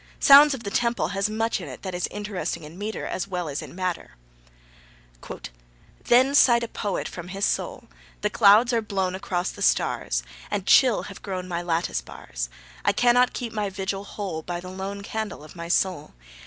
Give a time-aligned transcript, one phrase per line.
[0.19, 3.47] Sounds of the Temple has much in it that is interesting in metre as well
[3.47, 4.15] as in matter:
[6.05, 7.83] Then sighed a poet from his soul:
[8.21, 12.49] 'The clouds are blown across the stars, And chill have grown my lattice bars;
[12.83, 16.15] I cannot keep my vigil whole By the lone candle of my soul.